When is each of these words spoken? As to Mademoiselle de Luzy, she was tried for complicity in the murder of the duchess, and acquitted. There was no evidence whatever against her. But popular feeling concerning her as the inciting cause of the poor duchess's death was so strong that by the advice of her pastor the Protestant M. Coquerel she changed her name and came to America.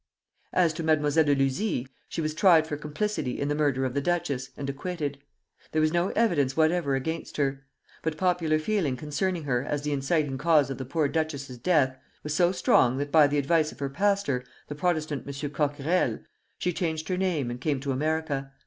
As 0.51 0.73
to 0.73 0.83
Mademoiselle 0.83 1.25
de 1.25 1.35
Luzy, 1.35 1.87
she 2.09 2.21
was 2.21 2.33
tried 2.33 2.65
for 2.65 2.75
complicity 2.75 3.39
in 3.39 3.49
the 3.49 3.53
murder 3.53 3.85
of 3.85 3.93
the 3.93 4.01
duchess, 4.01 4.49
and 4.57 4.67
acquitted. 4.67 5.19
There 5.73 5.79
was 5.83 5.93
no 5.93 6.07
evidence 6.15 6.57
whatever 6.57 6.95
against 6.95 7.37
her. 7.37 7.67
But 8.01 8.17
popular 8.17 8.57
feeling 8.57 8.97
concerning 8.97 9.43
her 9.43 9.63
as 9.63 9.83
the 9.83 9.91
inciting 9.93 10.39
cause 10.39 10.71
of 10.71 10.79
the 10.79 10.85
poor 10.85 11.07
duchess's 11.07 11.59
death 11.59 11.99
was 12.23 12.33
so 12.33 12.51
strong 12.51 12.97
that 12.97 13.11
by 13.11 13.27
the 13.27 13.37
advice 13.37 13.71
of 13.71 13.77
her 13.77 13.89
pastor 13.89 14.43
the 14.69 14.73
Protestant 14.73 15.27
M. 15.27 15.49
Coquerel 15.51 16.17
she 16.57 16.73
changed 16.73 17.07
her 17.07 17.17
name 17.17 17.51
and 17.51 17.61
came 17.61 17.79
to 17.81 17.91
America. 17.91 18.51